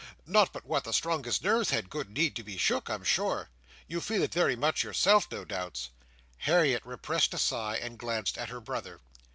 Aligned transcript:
Not 0.25 0.51
but 0.51 0.65
what 0.65 0.83
the 0.85 0.93
strongest 0.93 1.43
nerves 1.43 1.69
had 1.69 1.87
good 1.87 2.09
need 2.09 2.35
to 2.35 2.43
be 2.43 2.57
shook, 2.57 2.89
I'm 2.89 3.03
sure. 3.03 3.51
You 3.87 4.01
feel 4.01 4.23
it 4.23 4.33
very 4.33 4.55
much 4.55 4.83
yourself, 4.83 5.31
no 5.31 5.45
doubts." 5.45 5.89
Harriet 6.37 6.81
repressed 6.83 7.35
a 7.35 7.37
sigh, 7.37 7.75
and 7.75 7.99
glanced 7.99 8.35
at 8.35 8.49
her 8.49 8.59
brother. 8.61 8.99